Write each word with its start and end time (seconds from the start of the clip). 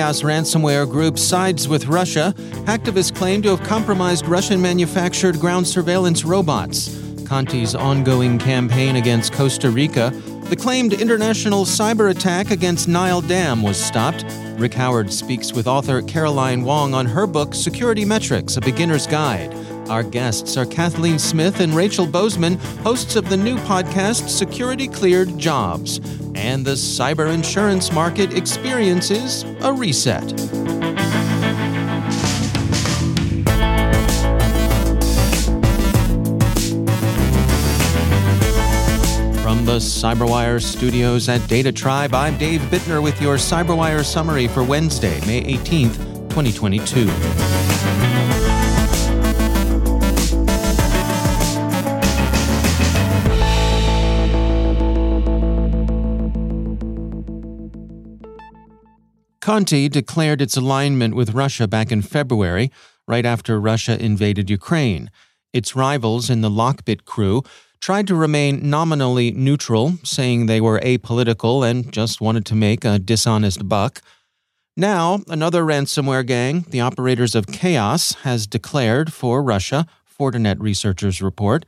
Chaos 0.00 0.22
ransomware 0.22 0.90
group 0.90 1.18
sides 1.18 1.68
with 1.68 1.84
Russia. 1.84 2.32
Hacktivists 2.64 3.14
claim 3.14 3.42
to 3.42 3.50
have 3.50 3.62
compromised 3.62 4.26
Russian 4.26 4.58
manufactured 4.58 5.38
ground 5.38 5.68
surveillance 5.68 6.24
robots. 6.24 6.88
Conti's 7.24 7.74
ongoing 7.74 8.38
campaign 8.38 8.96
against 8.96 9.34
Costa 9.34 9.70
Rica. 9.70 10.08
The 10.44 10.56
claimed 10.56 10.94
international 10.94 11.66
cyber 11.66 12.10
attack 12.10 12.50
against 12.50 12.88
Nile 12.88 13.20
Dam 13.20 13.62
was 13.62 13.76
stopped. 13.76 14.24
Rick 14.56 14.72
Howard 14.72 15.12
speaks 15.12 15.52
with 15.52 15.66
author 15.66 16.00
Caroline 16.00 16.64
Wong 16.64 16.94
on 16.94 17.04
her 17.04 17.26
book 17.26 17.54
Security 17.54 18.06
Metrics 18.06 18.56
A 18.56 18.62
Beginner's 18.62 19.06
Guide. 19.06 19.52
Our 19.90 20.04
guests 20.04 20.56
are 20.56 20.64
Kathleen 20.64 21.18
Smith 21.18 21.58
and 21.58 21.74
Rachel 21.74 22.06
Bozeman, 22.06 22.58
hosts 22.84 23.16
of 23.16 23.28
the 23.28 23.36
new 23.36 23.56
podcast 23.56 24.28
Security 24.28 24.86
Cleared 24.86 25.36
Jobs. 25.36 25.98
And 26.36 26.64
the 26.64 26.74
cyber 26.74 27.34
insurance 27.34 27.90
market 27.90 28.32
experiences 28.32 29.42
a 29.62 29.72
reset. 29.72 30.30
From 39.42 39.64
the 39.64 39.80
CyberWire 39.80 40.62
studios 40.62 41.28
at 41.28 41.44
Data 41.48 41.72
Tribe, 41.72 42.14
I'm 42.14 42.38
Dave 42.38 42.60
Bittner 42.60 43.02
with 43.02 43.20
your 43.20 43.34
CyberWire 43.34 44.04
summary 44.04 44.46
for 44.46 44.62
Wednesday, 44.62 45.18
May 45.26 45.42
18th, 45.42 45.96
2022. 46.28 47.59
Conti 59.50 59.88
declared 59.88 60.40
its 60.40 60.56
alignment 60.56 61.12
with 61.12 61.34
Russia 61.34 61.66
back 61.66 61.90
in 61.90 62.02
February, 62.02 62.70
right 63.08 63.26
after 63.26 63.60
Russia 63.60 64.00
invaded 64.00 64.48
Ukraine. 64.48 65.10
Its 65.52 65.74
rivals 65.74 66.30
in 66.30 66.40
the 66.40 66.48
Lockbit 66.48 67.04
crew 67.04 67.42
tried 67.80 68.06
to 68.06 68.14
remain 68.14 68.70
nominally 68.70 69.32
neutral, 69.32 69.94
saying 70.04 70.46
they 70.46 70.60
were 70.60 70.78
apolitical 70.78 71.68
and 71.68 71.92
just 71.92 72.20
wanted 72.20 72.46
to 72.46 72.54
make 72.54 72.84
a 72.84 73.00
dishonest 73.00 73.68
buck. 73.68 74.00
Now, 74.76 75.18
another 75.26 75.64
ransomware 75.64 76.24
gang, 76.24 76.64
the 76.68 76.82
operators 76.82 77.34
of 77.34 77.48
Chaos, 77.48 78.12
has 78.22 78.46
declared 78.46 79.12
for 79.12 79.42
Russia, 79.42 79.84
Fortinet 80.16 80.60
researchers 80.60 81.20
report. 81.20 81.66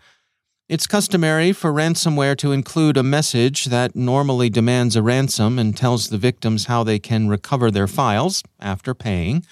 It's 0.69 0.87
customary 0.87 1.53
for 1.53 1.73
ransomware 1.73 2.37
to 2.39 2.53
include 2.53 2.97
a 2.97 3.03
message 3.03 3.67
that 3.67 3.97
normally 3.97 4.49
demands 4.49 4.97
a 4.97 5.03
ransom 5.03 5.59
and 5.59 5.77
tells 5.77 6.09
the 6.09 6.19
victims 6.19 6.67
how 6.67 6.85
they 6.85 6.99
can 6.99 7.29
recover 7.29 7.71
their 7.71 7.89
files 7.89 8.43
after 8.61 8.95
paying. 8.95 9.45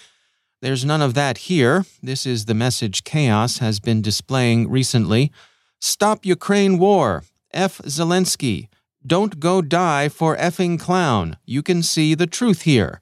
There's 0.62 0.84
none 0.84 1.02
of 1.02 1.14
that 1.14 1.38
here. 1.38 1.84
This 2.02 2.26
is 2.26 2.44
the 2.44 2.54
message 2.54 3.02
Chaos 3.02 3.58
has 3.58 3.80
been 3.80 4.02
displaying 4.02 4.70
recently. 4.70 5.32
Stop 5.80 6.24
Ukraine 6.24 6.78
war. 6.78 7.24
F. 7.52 7.78
Zelensky. 7.78 8.68
Don't 9.04 9.40
go 9.40 9.62
die 9.62 10.08
for 10.08 10.36
effing 10.36 10.78
clown. 10.78 11.38
You 11.44 11.62
can 11.62 11.82
see 11.82 12.14
the 12.14 12.26
truth 12.26 12.62
here. 12.62 13.00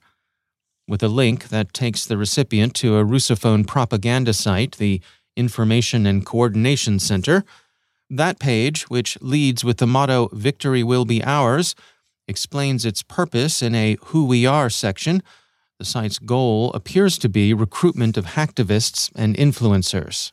With 0.86 1.02
a 1.02 1.08
link 1.08 1.48
that 1.48 1.74
takes 1.74 2.06
the 2.06 2.16
recipient 2.16 2.74
to 2.76 2.96
a 2.96 3.04
Russophone 3.04 3.66
propaganda 3.66 4.32
site, 4.32 4.78
the 4.78 5.02
Information 5.36 6.06
and 6.06 6.24
Coordination 6.24 6.98
Center. 6.98 7.44
That 8.10 8.38
page, 8.38 8.84
which 8.84 9.18
leads 9.20 9.64
with 9.64 9.78
the 9.78 9.86
motto 9.86 10.28
Victory 10.32 10.82
Will 10.82 11.04
Be 11.04 11.22
Ours, 11.22 11.74
explains 12.26 12.86
its 12.86 13.02
purpose 13.02 13.60
in 13.60 13.74
a 13.74 13.98
Who 14.06 14.24
We 14.24 14.46
Are 14.46 14.70
section. 14.70 15.22
The 15.78 15.84
site's 15.84 16.18
goal 16.18 16.72
appears 16.72 17.18
to 17.18 17.28
be 17.28 17.52
recruitment 17.52 18.16
of 18.16 18.24
hacktivists 18.24 19.10
and 19.14 19.36
influencers. 19.36 20.32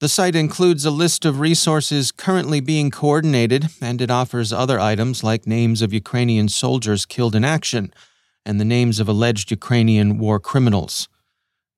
The 0.00 0.08
site 0.08 0.34
includes 0.34 0.84
a 0.84 0.90
list 0.90 1.24
of 1.24 1.38
resources 1.38 2.10
currently 2.10 2.58
being 2.58 2.90
coordinated, 2.90 3.68
and 3.80 4.00
it 4.00 4.10
offers 4.10 4.52
other 4.52 4.80
items 4.80 5.22
like 5.22 5.46
names 5.46 5.80
of 5.80 5.92
Ukrainian 5.92 6.48
soldiers 6.48 7.06
killed 7.06 7.36
in 7.36 7.44
action 7.44 7.94
and 8.44 8.58
the 8.58 8.64
names 8.64 8.98
of 8.98 9.08
alleged 9.08 9.52
Ukrainian 9.52 10.18
war 10.18 10.40
criminals. 10.40 11.08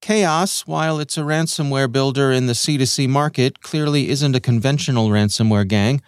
Chaos, 0.05 0.67
while 0.67 1.01
it's 1.01 1.17
a 1.17 1.23
ransomware 1.23 1.91
builder 1.91 2.31
in 2.31 2.45
the 2.45 2.53
C2C 2.53 3.09
market, 3.09 3.63
clearly 3.63 4.11
isn't 4.11 4.37
a 4.37 4.39
conventional 4.39 5.09
ransomware 5.09 5.67
gang. 5.67 6.03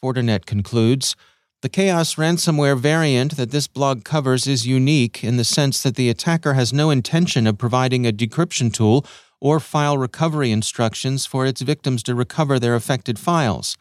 Fortinet 0.00 0.46
concludes 0.46 1.16
The 1.62 1.68
Chaos 1.68 2.14
ransomware 2.14 2.78
variant 2.78 3.36
that 3.36 3.50
this 3.50 3.66
blog 3.66 4.04
covers 4.04 4.46
is 4.46 4.64
unique 4.64 5.24
in 5.24 5.38
the 5.38 5.44
sense 5.44 5.82
that 5.82 5.96
the 5.96 6.08
attacker 6.08 6.54
has 6.54 6.72
no 6.72 6.90
intention 6.90 7.48
of 7.48 7.58
providing 7.58 8.06
a 8.06 8.12
decryption 8.12 8.72
tool 8.72 9.04
or 9.40 9.58
file 9.58 9.98
recovery 9.98 10.52
instructions 10.52 11.26
for 11.26 11.44
its 11.44 11.62
victims 11.62 12.04
to 12.04 12.14
recover 12.14 12.60
their 12.60 12.76
affected 12.76 13.18
files. 13.18 13.76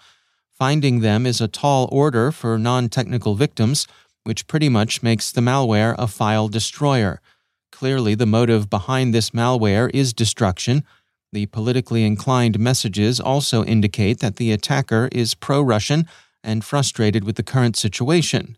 Finding 0.49 1.01
them 1.01 1.27
is 1.27 1.39
a 1.39 1.47
tall 1.47 1.87
order 1.91 2.31
for 2.31 2.57
non 2.57 2.89
technical 2.89 3.35
victims, 3.35 3.85
which 4.23 4.47
pretty 4.47 4.69
much 4.69 5.03
makes 5.03 5.31
the 5.31 5.41
malware 5.41 5.93
a 5.99 6.07
file 6.07 6.47
destroyer. 6.47 7.21
Clearly, 7.71 8.15
the 8.15 8.25
motive 8.25 8.69
behind 8.69 9.13
this 9.13 9.31
malware 9.31 9.89
is 9.93 10.13
destruction. 10.13 10.83
The 11.31 11.45
politically 11.47 12.03
inclined 12.03 12.59
messages 12.59 13.19
also 13.19 13.63
indicate 13.63 14.19
that 14.19 14.35
the 14.35 14.51
attacker 14.51 15.09
is 15.11 15.33
pro 15.33 15.61
Russian 15.61 16.05
and 16.43 16.63
frustrated 16.65 17.23
with 17.23 17.35
the 17.35 17.43
current 17.43 17.75
situation. 17.75 18.57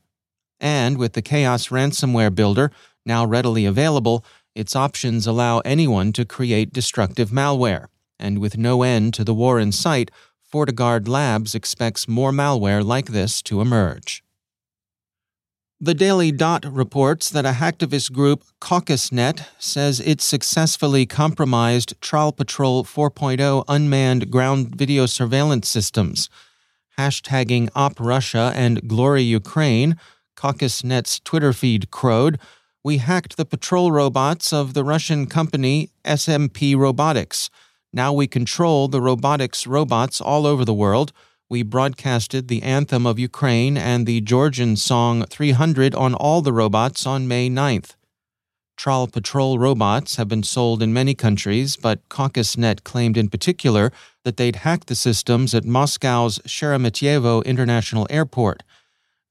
And 0.59 0.97
with 0.97 1.13
the 1.13 1.21
Chaos 1.21 1.67
ransomware 1.67 2.33
builder 2.33 2.71
now 3.05 3.25
readily 3.25 3.65
available, 3.65 4.23
its 4.55 4.75
options 4.75 5.27
allow 5.27 5.59
anyone 5.59 6.13
to 6.13 6.25
create 6.25 6.73
destructive 6.73 7.29
malware. 7.29 7.87
And 8.19 8.39
with 8.39 8.57
no 8.57 8.83
end 8.83 9.13
to 9.15 9.23
the 9.23 9.33
war 9.33 9.59
in 9.59 9.71
sight, 9.71 10.09
FortiGuard 10.51 11.07
Labs 11.07 11.55
expects 11.55 12.07
more 12.07 12.31
malware 12.31 12.83
like 12.83 13.07
this 13.07 13.41
to 13.43 13.59
emerge. 13.59 14.22
The 15.83 15.93
Daily 15.93 16.31
Dot 16.31 16.63
reports 16.63 17.29
that 17.29 17.45
a 17.45 17.51
hacktivist 17.51 18.13
group, 18.13 18.45
CaucusNet, 18.61 19.45
says 19.59 19.99
it 19.99 20.21
successfully 20.21 21.05
compromised 21.05 21.99
Trial 21.99 22.31
Patrol 22.31 22.85
4.0 22.85 23.65
unmanned 23.67 24.31
ground 24.31 24.75
video 24.77 25.05
surveillance 25.07 25.67
systems. 25.67 26.29
Hashtagging 26.97 27.67
Op 27.75 27.99
Russia 27.99 28.53
and 28.55 28.87
Glory 28.87 29.23
Ukraine, 29.23 29.97
CaucusNet's 30.37 31.19
Twitter 31.19 31.51
feed 31.51 31.91
crowed, 31.91 32.39
we 32.81 32.99
hacked 32.99 33.35
the 33.35 33.43
patrol 33.43 33.91
robots 33.91 34.53
of 34.53 34.75
the 34.75 34.85
Russian 34.85 35.25
company 35.25 35.89
SMP 36.05 36.77
Robotics. 36.77 37.49
Now 37.91 38.13
we 38.13 38.25
control 38.25 38.87
the 38.87 39.01
robotics 39.01 39.67
robots 39.67 40.21
all 40.21 40.47
over 40.47 40.63
the 40.63 40.73
world. 40.73 41.11
We 41.49 41.63
broadcasted 41.63 42.47
the 42.47 42.63
anthem 42.63 43.05
of 43.05 43.19
Ukraine 43.19 43.77
and 43.77 44.05
the 44.05 44.21
Georgian 44.21 44.75
song 44.75 45.25
300 45.25 45.93
on 45.93 46.13
all 46.13 46.41
the 46.41 46.53
robots 46.53 47.05
on 47.05 47.27
May 47.27 47.49
9th. 47.49 47.95
Tral 48.77 49.11
Patrol 49.11 49.59
robots 49.59 50.15
have 50.15 50.27
been 50.27 50.43
sold 50.43 50.81
in 50.81 50.93
many 50.93 51.13
countries, 51.13 51.75
but 51.75 52.07
CaucusNet 52.09 52.83
claimed 52.83 53.17
in 53.17 53.29
particular 53.29 53.91
that 54.23 54.37
they'd 54.37 54.57
hacked 54.57 54.87
the 54.87 54.95
systems 54.95 55.53
at 55.53 55.63
Moscow's 55.63 56.39
Sheremetyevo 56.39 57.45
International 57.45 58.07
Airport. 58.09 58.63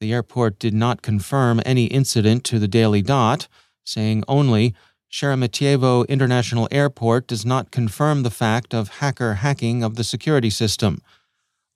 The 0.00 0.12
airport 0.12 0.59
did 0.59 0.75
not 0.75 1.03
confirm 1.03 1.61
any 1.64 1.87
incident 1.87 2.44
to 2.44 2.59
the 2.59 2.69
Daily 2.69 3.03
Dot, 3.03 3.49
saying 3.85 4.23
only 4.29 4.75
Sheremetyevo 5.11 6.09
International 6.09 6.69
Airport 6.70 7.26
does 7.26 7.44
not 7.44 7.70
confirm 7.70 8.23
the 8.23 8.31
fact 8.31 8.75
of 8.75 8.99
hacker 9.00 9.35
hacking 9.35 9.82
of 9.82 9.97
the 9.97 10.05
security 10.05 10.50
system. 10.50 11.03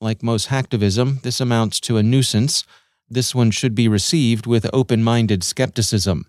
Like 0.00 0.22
most 0.22 0.48
hacktivism, 0.48 1.22
this 1.22 1.40
amounts 1.40 1.80
to 1.80 1.96
a 1.96 2.02
nuisance. 2.02 2.64
This 3.08 3.34
one 3.34 3.50
should 3.50 3.74
be 3.74 3.88
received 3.88 4.46
with 4.46 4.68
open 4.72 5.02
minded 5.02 5.42
skepticism. 5.42 6.26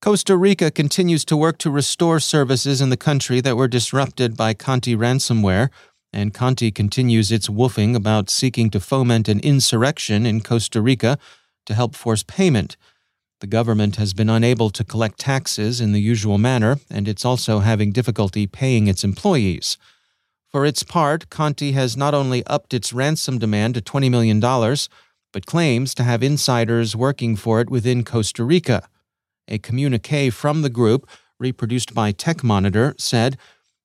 Costa 0.00 0.36
Rica 0.36 0.70
continues 0.70 1.24
to 1.26 1.36
work 1.36 1.58
to 1.58 1.70
restore 1.70 2.20
services 2.20 2.80
in 2.80 2.90
the 2.90 2.96
country 2.96 3.40
that 3.40 3.56
were 3.56 3.68
disrupted 3.68 4.36
by 4.36 4.54
Conti 4.54 4.94
ransomware, 4.94 5.70
and 6.12 6.32
Conti 6.32 6.70
continues 6.70 7.32
its 7.32 7.48
woofing 7.48 7.96
about 7.96 8.30
seeking 8.30 8.70
to 8.70 8.80
foment 8.80 9.28
an 9.28 9.40
insurrection 9.40 10.24
in 10.24 10.40
Costa 10.40 10.80
Rica 10.80 11.18
to 11.66 11.74
help 11.74 11.94
force 11.94 12.22
payment. 12.22 12.76
The 13.40 13.46
government 13.46 13.96
has 13.96 14.14
been 14.14 14.30
unable 14.30 14.70
to 14.70 14.84
collect 14.84 15.18
taxes 15.18 15.80
in 15.80 15.92
the 15.92 16.00
usual 16.00 16.38
manner, 16.38 16.78
and 16.88 17.08
it's 17.08 17.24
also 17.24 17.58
having 17.58 17.92
difficulty 17.92 18.46
paying 18.46 18.86
its 18.86 19.04
employees. 19.04 19.76
For 20.54 20.64
its 20.64 20.84
part, 20.84 21.30
Conti 21.30 21.72
has 21.72 21.96
not 21.96 22.14
only 22.14 22.46
upped 22.46 22.74
its 22.74 22.92
ransom 22.92 23.40
demand 23.40 23.74
to 23.74 23.80
$20 23.80 24.08
million, 24.08 24.38
but 24.38 25.46
claims 25.46 25.94
to 25.94 26.04
have 26.04 26.22
insiders 26.22 26.94
working 26.94 27.34
for 27.34 27.60
it 27.60 27.68
within 27.68 28.04
Costa 28.04 28.44
Rica. 28.44 28.88
A 29.48 29.58
communique 29.58 30.30
from 30.30 30.62
the 30.62 30.70
group, 30.70 31.08
reproduced 31.40 31.92
by 31.92 32.12
Tech 32.12 32.44
Monitor, 32.44 32.94
said, 32.98 33.36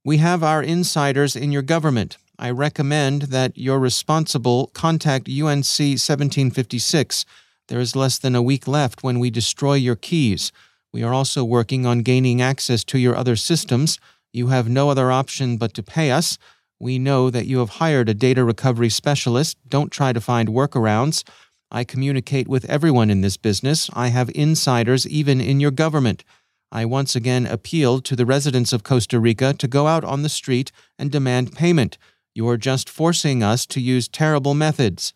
We 0.05 0.17
have 0.17 0.43
our 0.43 0.61
insiders 0.61 1.35
in 1.35 1.51
your 1.51 1.63
government. 1.63 2.17
I 2.37 2.51
recommend 2.51 3.23
that 3.33 3.57
you're 3.57 3.79
responsible 3.79 4.67
contact 4.75 5.27
UNC 5.27 5.65
1756. 5.65 7.25
There 7.67 7.79
is 7.79 7.95
less 7.95 8.19
than 8.19 8.35
a 8.35 8.43
week 8.43 8.67
left 8.67 9.01
when 9.01 9.17
we 9.17 9.31
destroy 9.31 9.73
your 9.73 9.95
keys. 9.95 10.51
We 10.93 11.01
are 11.01 11.15
also 11.15 11.43
working 11.43 11.87
on 11.87 12.03
gaining 12.03 12.43
access 12.43 12.83
to 12.83 12.99
your 12.99 13.15
other 13.15 13.35
systems. 13.35 13.97
You 14.31 14.49
have 14.49 14.69
no 14.69 14.91
other 14.91 15.11
option 15.11 15.57
but 15.57 15.73
to 15.73 15.81
pay 15.81 16.11
us. 16.11 16.37
We 16.79 16.97
know 16.97 17.29
that 17.29 17.45
you 17.45 17.59
have 17.59 17.71
hired 17.71 18.07
a 18.07 18.13
data 18.13 18.43
recovery 18.43 18.89
specialist. 18.89 19.57
Don't 19.67 19.91
try 19.91 20.13
to 20.13 20.21
find 20.21 20.47
workarounds. 20.47 21.27
I 21.69 21.83
communicate 21.83 22.47
with 22.47 22.63
everyone 22.65 23.09
in 23.09 23.19
this 23.19 23.35
business. 23.35 23.89
I 23.93 24.07
have 24.07 24.31
insiders 24.33 25.05
even 25.05 25.41
in 25.41 25.59
your 25.59 25.71
government. 25.71 26.23
I 26.71 26.85
once 26.85 27.15
again 27.15 27.45
appeal 27.45 27.99
to 28.01 28.15
the 28.15 28.25
residents 28.25 28.71
of 28.71 28.83
Costa 28.83 29.19
Rica 29.19 29.53
to 29.55 29.67
go 29.67 29.87
out 29.87 30.03
on 30.03 30.21
the 30.21 30.29
street 30.29 30.71
and 30.97 31.11
demand 31.11 31.53
payment. 31.53 31.97
You 32.33 32.47
are 32.47 32.57
just 32.57 32.89
forcing 32.89 33.43
us 33.43 33.65
to 33.67 33.81
use 33.81 34.07
terrible 34.07 34.53
methods. 34.53 35.13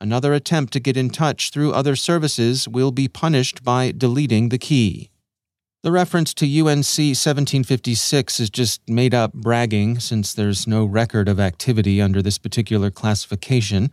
Another 0.00 0.32
attempt 0.32 0.72
to 0.72 0.80
get 0.80 0.96
in 0.96 1.10
touch 1.10 1.50
through 1.50 1.72
other 1.72 1.94
services 1.94 2.66
will 2.66 2.90
be 2.90 3.06
punished 3.06 3.62
by 3.62 3.92
deleting 3.92 4.48
the 4.48 4.58
key. 4.58 5.11
The 5.82 5.90
reference 5.90 6.32
to 6.34 6.46
UNC 6.46 6.86
1756 6.86 8.38
is 8.38 8.50
just 8.50 8.88
made 8.88 9.12
up 9.12 9.32
bragging 9.32 9.98
since 9.98 10.32
there's 10.32 10.64
no 10.64 10.84
record 10.84 11.28
of 11.28 11.40
activity 11.40 12.00
under 12.00 12.22
this 12.22 12.38
particular 12.38 12.88
classification. 12.88 13.90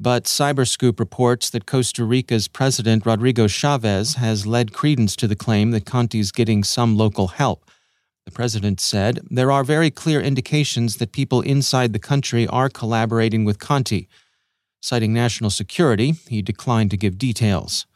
But 0.00 0.24
Cyberscoop 0.24 0.98
reports 0.98 1.50
that 1.50 1.66
Costa 1.66 2.06
Rica's 2.06 2.48
President 2.48 3.04
Rodrigo 3.04 3.46
Chaves 3.46 4.16
has 4.16 4.46
led 4.46 4.72
credence 4.72 5.14
to 5.16 5.28
the 5.28 5.36
claim 5.36 5.70
that 5.72 5.84
Conti's 5.84 6.32
getting 6.32 6.64
some 6.64 6.96
local 6.96 7.26
help. 7.28 7.70
The 8.24 8.32
president 8.32 8.80
said, 8.80 9.20
There 9.30 9.52
are 9.52 9.64
very 9.64 9.90
clear 9.90 10.22
indications 10.22 10.96
that 10.96 11.12
people 11.12 11.42
inside 11.42 11.92
the 11.92 11.98
country 11.98 12.46
are 12.46 12.70
collaborating 12.70 13.44
with 13.44 13.58
Conti. 13.58 14.08
Citing 14.80 15.12
national 15.12 15.50
security, 15.50 16.12
he 16.26 16.40
declined 16.40 16.90
to 16.92 16.96
give 16.96 17.18
details. 17.18 17.86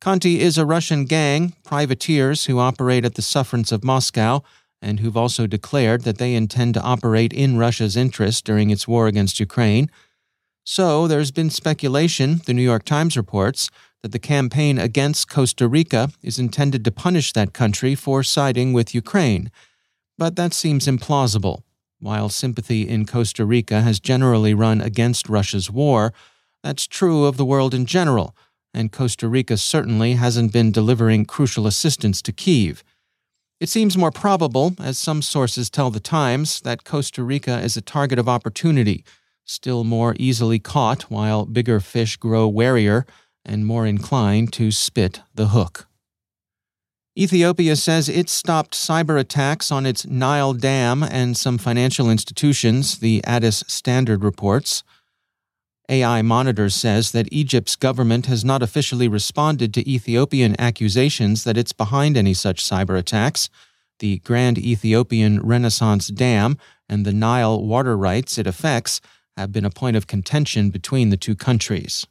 Conti 0.00 0.40
is 0.40 0.56
a 0.56 0.64
Russian 0.64 1.04
gang, 1.04 1.52
privateers 1.62 2.46
who 2.46 2.58
operate 2.58 3.04
at 3.04 3.16
the 3.16 3.22
sufferance 3.22 3.70
of 3.70 3.84
Moscow, 3.84 4.42
and 4.80 5.00
who've 5.00 5.16
also 5.16 5.46
declared 5.46 6.04
that 6.04 6.16
they 6.16 6.34
intend 6.34 6.72
to 6.72 6.80
operate 6.80 7.34
in 7.34 7.58
Russia's 7.58 7.98
interest 7.98 8.46
during 8.46 8.70
its 8.70 8.88
war 8.88 9.06
against 9.08 9.38
Ukraine. 9.38 9.90
So 10.64 11.06
there's 11.06 11.30
been 11.30 11.50
speculation, 11.50 12.40
the 12.46 12.54
New 12.54 12.62
York 12.62 12.84
Times 12.84 13.14
reports, 13.14 13.68
that 14.02 14.12
the 14.12 14.18
campaign 14.18 14.78
against 14.78 15.28
Costa 15.28 15.68
Rica 15.68 16.10
is 16.22 16.38
intended 16.38 16.82
to 16.86 16.90
punish 16.90 17.34
that 17.34 17.52
country 17.52 17.94
for 17.94 18.22
siding 18.22 18.72
with 18.72 18.94
Ukraine. 18.94 19.50
But 20.16 20.36
that 20.36 20.54
seems 20.54 20.86
implausible. 20.86 21.62
While 21.98 22.30
sympathy 22.30 22.88
in 22.88 23.04
Costa 23.04 23.44
Rica 23.44 23.82
has 23.82 24.00
generally 24.00 24.54
run 24.54 24.80
against 24.80 25.28
Russia's 25.28 25.70
war, 25.70 26.14
that's 26.62 26.86
true 26.86 27.26
of 27.26 27.36
the 27.36 27.44
world 27.44 27.74
in 27.74 27.84
general, 27.84 28.34
and 28.72 28.92
Costa 28.92 29.28
Rica 29.28 29.56
certainly 29.56 30.14
hasn't 30.14 30.52
been 30.52 30.72
delivering 30.72 31.24
crucial 31.24 31.66
assistance 31.66 32.22
to 32.22 32.32
Kiev. 32.32 32.84
It 33.60 33.68
seems 33.68 33.98
more 33.98 34.10
probable, 34.10 34.74
as 34.80 34.98
some 34.98 35.22
sources 35.22 35.68
tell 35.68 35.90
the 35.90 36.00
Times, 36.00 36.60
that 36.62 36.84
Costa 36.84 37.22
Rica 37.22 37.58
is 37.60 37.76
a 37.76 37.82
target 37.82 38.18
of 38.18 38.28
opportunity 38.28 39.04
still 39.50 39.84
more 39.84 40.14
easily 40.18 40.58
caught 40.58 41.10
while 41.10 41.44
bigger 41.44 41.80
fish 41.80 42.16
grow 42.16 42.50
warier 42.50 43.04
and 43.44 43.66
more 43.66 43.86
inclined 43.86 44.52
to 44.52 44.70
spit 44.70 45.20
the 45.34 45.48
hook. 45.48 45.86
Ethiopia 47.18 47.74
says 47.74 48.08
it 48.08 48.28
stopped 48.28 48.74
cyber 48.74 49.18
attacks 49.18 49.72
on 49.72 49.84
its 49.84 50.06
Nile 50.06 50.54
Dam 50.54 51.02
and 51.02 51.36
some 51.36 51.58
financial 51.58 52.08
institutions, 52.08 53.00
the 53.00 53.22
Addis 53.24 53.64
Standard 53.66 54.22
reports. 54.22 54.84
Al-Monitor 55.90 56.70
says 56.70 57.10
that 57.10 57.32
Egypt's 57.32 57.74
government 57.74 58.26
has 58.26 58.44
not 58.44 58.62
officially 58.62 59.08
responded 59.08 59.74
to 59.74 59.90
Ethiopian 59.90 60.54
accusations 60.60 61.42
that 61.42 61.58
it's 61.58 61.72
behind 61.72 62.16
any 62.16 62.32
such 62.32 62.64
cyber 62.64 62.96
attacks. 62.96 63.50
The 63.98 64.18
Grand 64.18 64.56
Ethiopian 64.56 65.40
Renaissance 65.40 66.06
Dam 66.06 66.58
and 66.88 67.04
the 67.04 67.12
Nile 67.12 67.60
water 67.60 67.96
rights 67.96 68.38
it 68.38 68.46
affects 68.46 69.00
have 69.36 69.50
been 69.50 69.64
a 69.64 69.70
point 69.70 69.96
of 69.96 70.06
contention 70.06 70.70
between 70.70 71.10
the 71.10 71.16
two 71.16 71.34
countries. 71.34 72.06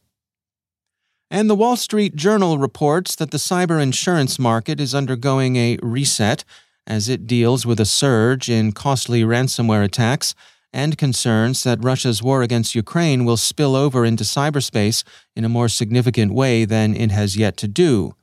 And 1.31 1.49
the 1.49 1.55
Wall 1.55 1.77
Street 1.77 2.15
Journal 2.15 2.57
reports 2.57 3.15
that 3.15 3.31
the 3.31 3.37
cyber 3.37 3.81
insurance 3.81 4.37
market 4.37 4.81
is 4.81 4.93
undergoing 4.93 5.55
a 5.55 5.77
reset 5.81 6.43
as 6.85 7.07
it 7.07 7.27
deals 7.27 7.65
with 7.65 7.79
a 7.79 7.85
surge 7.85 8.49
in 8.49 8.73
costly 8.73 9.21
ransomware 9.21 9.85
attacks 9.85 10.35
and 10.71 10.97
concerns 10.97 11.63
that 11.63 11.83
Russia's 11.83 12.21
war 12.21 12.41
against 12.41 12.75
Ukraine 12.75 13.25
will 13.25 13.37
spill 13.37 13.75
over 13.75 14.05
into 14.05 14.23
cyberspace 14.23 15.03
in 15.35 15.45
a 15.45 15.49
more 15.49 15.69
significant 15.69 16.33
way 16.33 16.65
than 16.65 16.95
it 16.95 17.11
has 17.11 17.37
yet 17.37 17.57
to 17.57 17.67
do. 17.67 18.15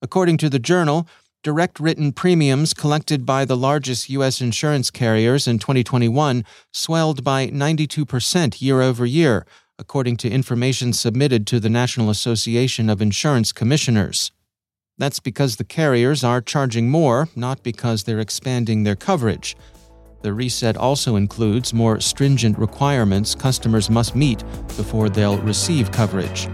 According 0.00 0.38
to 0.38 0.48
the 0.48 0.58
journal, 0.58 1.06
direct 1.42 1.80
written 1.80 2.12
premiums 2.12 2.72
collected 2.72 3.26
by 3.26 3.44
the 3.44 3.56
largest 3.56 4.08
U.S. 4.10 4.40
insurance 4.40 4.90
carriers 4.90 5.48
in 5.48 5.58
2021 5.58 6.44
swelled 6.72 7.24
by 7.24 7.48
92% 7.48 8.62
year 8.62 8.80
over 8.80 9.04
year, 9.04 9.44
according 9.78 10.16
to 10.18 10.30
information 10.30 10.92
submitted 10.92 11.46
to 11.48 11.58
the 11.58 11.68
National 11.68 12.10
Association 12.10 12.88
of 12.88 13.02
Insurance 13.02 13.52
Commissioners. 13.52 14.30
That's 14.98 15.20
because 15.20 15.56
the 15.56 15.64
carriers 15.64 16.22
are 16.22 16.40
charging 16.40 16.88
more, 16.88 17.28
not 17.34 17.62
because 17.62 18.04
they're 18.04 18.20
expanding 18.20 18.84
their 18.84 18.94
coverage. 18.94 19.56
The 20.22 20.32
reset 20.32 20.76
also 20.76 21.16
includes 21.16 21.74
more 21.74 22.00
stringent 22.00 22.56
requirements 22.56 23.34
customers 23.34 23.90
must 23.90 24.14
meet 24.14 24.44
before 24.76 25.08
they'll 25.08 25.38
receive 25.38 25.90
coverage. 25.90 26.46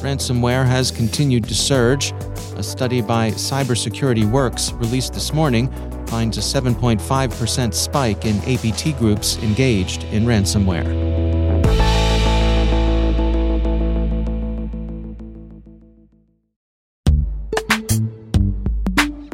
Ransomware 0.00 0.64
has 0.64 0.92
continued 0.92 1.44
to 1.44 1.54
surge. 1.54 2.12
A 2.56 2.62
study 2.62 3.00
by 3.00 3.30
Cybersecurity 3.32 4.30
Works 4.30 4.72
released 4.74 5.12
this 5.12 5.32
morning 5.32 5.72
finds 6.06 6.38
a 6.38 6.40
7.5% 6.40 7.74
spike 7.74 8.24
in 8.24 8.36
APT 8.44 8.96
groups 8.98 9.38
engaged 9.38 10.04
in 10.04 10.24
ransomware. 10.24 11.23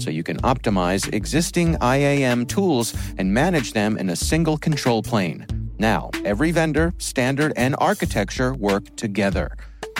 so 0.00 0.10
you 0.10 0.22
can 0.22 0.38
optimize 0.38 1.12
existing 1.12 1.76
IAM 1.82 2.46
tools 2.46 2.94
and 3.18 3.32
manage 3.32 3.72
them 3.72 3.96
in 3.96 4.10
a 4.10 4.16
single 4.16 4.56
control 4.56 5.02
plane. 5.02 5.46
Now, 5.78 6.10
every 6.24 6.50
vendor, 6.50 6.92
standard, 6.98 7.52
and 7.56 7.74
architecture 7.78 8.54
work 8.54 8.96
together. 8.96 9.56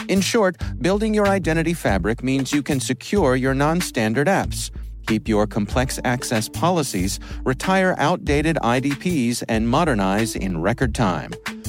In 0.07 0.21
short, 0.21 0.57
building 0.81 1.13
your 1.13 1.27
identity 1.27 1.73
fabric 1.73 2.23
means 2.23 2.51
you 2.51 2.63
can 2.63 2.79
secure 2.79 3.35
your 3.35 3.53
non 3.53 3.81
standard 3.81 4.27
apps, 4.27 4.71
keep 5.07 5.27
your 5.27 5.47
complex 5.47 5.99
access 6.03 6.49
policies, 6.49 7.19
retire 7.43 7.95
outdated 7.97 8.57
IDPs, 8.57 9.43
and 9.47 9.69
modernize 9.69 10.35
in 10.35 10.61
record 10.61 10.93
time. 10.93 11.31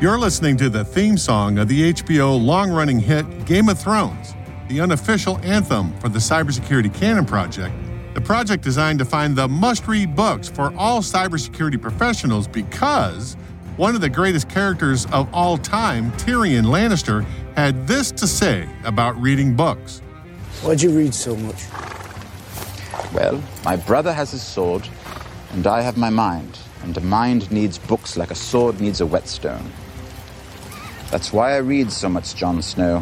You're 0.00 0.16
listening 0.20 0.56
to 0.58 0.70
the 0.70 0.84
theme 0.84 1.18
song 1.18 1.58
of 1.58 1.66
the 1.66 1.92
HBO 1.92 2.40
long 2.40 2.70
running 2.70 3.00
hit 3.00 3.44
Game 3.46 3.68
of 3.68 3.80
Thrones, 3.80 4.32
the 4.68 4.80
unofficial 4.80 5.38
anthem 5.38 5.92
for 5.98 6.08
the 6.08 6.20
Cybersecurity 6.20 6.94
Canon 6.94 7.26
Project, 7.26 7.74
the 8.14 8.20
project 8.20 8.62
designed 8.62 9.00
to 9.00 9.04
find 9.04 9.34
the 9.34 9.48
must 9.48 9.88
read 9.88 10.14
books 10.14 10.48
for 10.48 10.72
all 10.76 11.00
cybersecurity 11.00 11.82
professionals 11.82 12.46
because 12.46 13.34
one 13.76 13.96
of 13.96 14.00
the 14.00 14.08
greatest 14.08 14.48
characters 14.48 15.04
of 15.06 15.28
all 15.34 15.58
time, 15.58 16.12
Tyrion 16.12 16.66
Lannister, 16.66 17.24
had 17.56 17.88
this 17.88 18.12
to 18.12 18.28
say 18.28 18.68
about 18.84 19.20
reading 19.20 19.56
books. 19.56 19.98
Why'd 20.62 20.80
you 20.80 20.96
read 20.96 21.12
so 21.12 21.34
much? 21.34 21.64
Well, 23.12 23.42
my 23.64 23.74
brother 23.74 24.12
has 24.12 24.30
his 24.30 24.42
sword, 24.42 24.88
and 25.54 25.66
I 25.66 25.80
have 25.80 25.96
my 25.96 26.10
mind, 26.10 26.56
and 26.84 26.96
a 26.96 27.00
mind 27.00 27.50
needs 27.50 27.78
books 27.78 28.16
like 28.16 28.30
a 28.30 28.36
sword 28.36 28.80
needs 28.80 29.00
a 29.00 29.06
whetstone. 29.06 29.68
That's 31.10 31.32
why 31.32 31.54
I 31.54 31.58
read 31.58 31.90
so 31.90 32.08
much 32.08 32.34
Jon 32.34 32.60
Snow. 32.60 33.00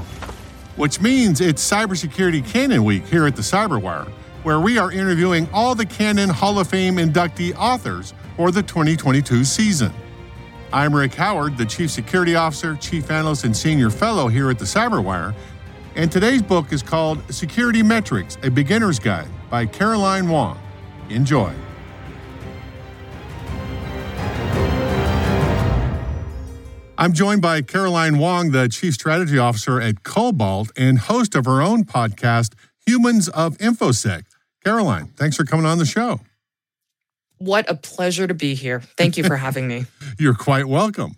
Which 0.77 1.01
means 1.01 1.41
it's 1.41 1.69
Cybersecurity 1.69 2.47
Canon 2.47 2.85
Week 2.85 3.05
here 3.07 3.27
at 3.27 3.35
the 3.35 3.43
Cyberwire, 3.43 4.09
where 4.43 4.61
we 4.61 4.79
are 4.79 4.93
interviewing 4.93 5.49
all 5.53 5.75
the 5.75 5.87
Canon 5.87 6.29
Hall 6.29 6.59
of 6.59 6.69
Fame 6.69 6.97
inductee 6.97 7.55
authors 7.57 8.15
for 8.37 8.51
the 8.51 8.63
2022 8.63 9.45
season. 9.45 9.93
I'm 10.73 10.95
Rick 10.95 11.15
Howard, 11.15 11.57
the 11.57 11.65
Chief 11.65 11.91
Security 11.91 12.37
Officer, 12.37 12.77
Chief 12.77 13.11
Analyst, 13.11 13.45
and 13.45 13.57
Senior 13.57 13.91
Fellow 13.91 14.29
here 14.29 14.51
at 14.51 14.59
the 14.59 14.65
Cyberwire, 14.65 15.35
and 15.97 16.13
today's 16.13 16.43
book 16.43 16.73
is 16.73 16.83
called 16.83 17.23
Security 17.33 17.83
Metrics 17.83 18.37
A 18.43 18.51
Beginner's 18.51 18.99
Guide 18.99 19.29
by 19.51 19.67
Caroline 19.67 20.29
Wong. 20.29 20.59
Enjoy. 21.09 21.53
I'm 26.99 27.12
joined 27.12 27.43
by 27.43 27.61
Caroline 27.61 28.17
Wong, 28.17 28.53
the 28.53 28.71
Chief 28.71 28.95
Strategy 28.95 29.37
Officer 29.37 29.83
at 29.83 30.03
Cobalt 30.03 30.71
and 30.79 30.99
host 30.99 31.35
of 31.35 31.45
her 31.45 31.61
own 31.61 31.85
podcast, 31.85 32.55
Humans 32.87 33.29
of 33.29 33.59
InfoSec. 33.59 34.25
Caroline, 34.65 35.09
thanks 35.09 35.37
for 35.37 35.45
coming 35.45 35.67
on 35.67 35.76
the 35.76 35.85
show. 35.85 36.21
What 37.37 37.69
a 37.69 37.75
pleasure 37.75 38.26
to 38.26 38.33
be 38.33 38.55
here. 38.55 38.81
Thank 38.97 39.19
you 39.19 39.25
for 39.25 39.37
having 39.37 39.69
me. 39.69 39.85
You're 40.19 40.35
quite 40.35 40.69
welcome. 40.69 41.17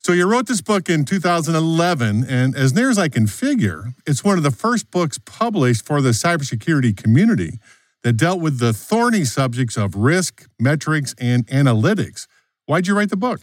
So, 0.00 0.12
you 0.12 0.28
wrote 0.28 0.48
this 0.48 0.60
book 0.60 0.90
in 0.90 1.04
2011, 1.04 2.24
and 2.28 2.56
as 2.56 2.74
near 2.74 2.90
as 2.90 2.98
I 2.98 3.08
can 3.08 3.28
figure, 3.28 3.94
it's 4.04 4.24
one 4.24 4.36
of 4.36 4.42
the 4.42 4.50
first 4.50 4.90
books 4.90 5.18
published 5.24 5.86
for 5.86 6.00
the 6.00 6.10
cybersecurity 6.10 6.96
community 6.96 7.60
that 8.02 8.14
dealt 8.14 8.40
with 8.40 8.58
the 8.58 8.72
thorny 8.72 9.24
subjects 9.24 9.76
of 9.76 9.94
risk, 9.94 10.48
metrics, 10.58 11.14
and 11.20 11.46
analytics. 11.46 12.26
Why'd 12.66 12.88
you 12.88 12.96
write 12.96 13.10
the 13.10 13.16
book? 13.16 13.40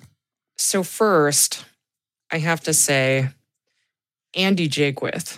So, 0.61 0.83
first, 0.83 1.63
I 2.29 2.39
have 2.39 2.59
to 2.61 2.73
say, 2.73 3.29
Andy 4.35 4.67
Jaquith 4.67 5.37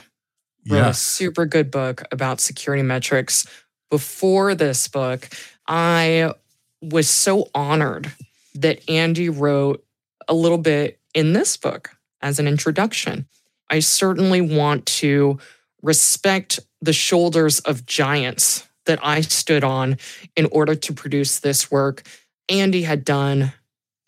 wrote 0.67 0.77
yes. 0.77 0.97
a 0.97 0.99
super 0.99 1.45
good 1.45 1.69
book 1.69 2.03
about 2.11 2.41
security 2.41 2.81
metrics. 2.81 3.45
Before 3.91 4.55
this 4.55 4.87
book, 4.87 5.29
I 5.67 6.33
was 6.81 7.07
so 7.07 7.49
honored 7.53 8.11
that 8.55 8.81
Andy 8.89 9.29
wrote 9.29 9.85
a 10.27 10.33
little 10.33 10.57
bit 10.57 10.99
in 11.13 11.33
this 11.33 11.55
book 11.55 11.95
as 12.23 12.39
an 12.39 12.47
introduction. 12.47 13.27
I 13.69 13.77
certainly 13.77 14.41
want 14.41 14.87
to 14.87 15.37
respect 15.83 16.59
the 16.81 16.93
shoulders 16.93 17.59
of 17.59 17.85
giants 17.85 18.67
that 18.87 18.97
I 19.03 19.21
stood 19.21 19.63
on 19.63 19.99
in 20.35 20.47
order 20.47 20.73
to 20.73 20.93
produce 20.93 21.37
this 21.37 21.69
work. 21.69 22.01
Andy 22.49 22.81
had 22.81 23.05
done 23.05 23.53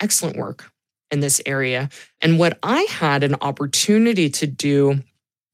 excellent 0.01 0.37
work 0.37 0.72
in 1.13 1.21
this 1.21 1.39
area. 1.45 1.89
And 2.21 2.37
what 2.37 2.57
I 2.61 2.81
had 2.89 3.23
an 3.23 3.35
opportunity 3.39 4.29
to 4.31 4.47
do 4.47 5.03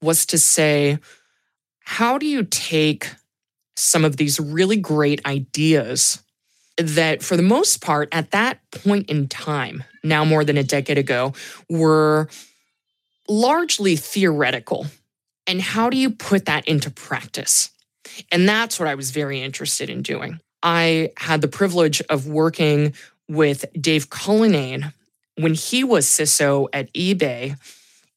was 0.02 0.26
to 0.26 0.38
say, 0.38 0.98
how 1.84 2.18
do 2.18 2.26
you 2.26 2.44
take 2.44 3.08
some 3.76 4.04
of 4.04 4.16
these 4.16 4.40
really 4.40 4.76
great 4.76 5.24
ideas 5.26 6.22
that, 6.76 7.22
for 7.22 7.36
the 7.36 7.42
most 7.42 7.82
part, 7.82 8.08
at 8.10 8.30
that 8.30 8.58
point 8.70 9.10
in 9.10 9.28
time, 9.28 9.84
now 10.02 10.24
more 10.24 10.44
than 10.44 10.56
a 10.56 10.64
decade 10.64 10.98
ago, 10.98 11.34
were 11.68 12.28
largely 13.28 13.96
theoretical? 13.96 14.86
And 15.46 15.60
how 15.60 15.90
do 15.90 15.96
you 15.96 16.10
put 16.10 16.46
that 16.46 16.66
into 16.66 16.90
practice? 16.90 17.70
And 18.32 18.48
that's 18.48 18.78
what 18.78 18.88
I 18.88 18.94
was 18.94 19.10
very 19.10 19.42
interested 19.42 19.90
in 19.90 20.02
doing. 20.02 20.40
I 20.62 21.12
had 21.16 21.40
the 21.40 21.48
privilege 21.48 22.00
of 22.08 22.26
working 22.26 22.94
with 23.28 23.64
Dave 23.78 24.10
Cullinane 24.10 24.92
when 25.36 25.54
he 25.54 25.84
was 25.84 26.06
CISO 26.06 26.68
at 26.72 26.92
eBay. 26.92 27.56